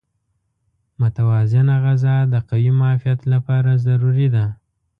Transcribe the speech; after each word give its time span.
متوازن 0.99 1.67
غذا 1.85 2.15
د 2.33 2.35
قوي 2.49 2.71
معافیت 2.79 3.19
لپاره 3.33 3.71
ضروري 3.85 4.27
ده. 4.35 4.45